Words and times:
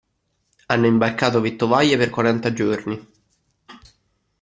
Hanno 0.65 0.87
imbarcato 0.87 1.41
vettovaglie 1.41 1.95
per 1.95 2.09
quaranta 2.09 2.51
giorni. 2.53 3.07